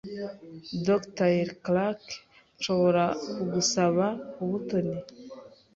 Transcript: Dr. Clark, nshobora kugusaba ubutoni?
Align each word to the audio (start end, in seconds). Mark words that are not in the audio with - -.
Dr. 0.85 1.31
Clark, 1.63 2.01
nshobora 2.57 3.03
kugusaba 3.37 4.05
ubutoni? 4.43 4.95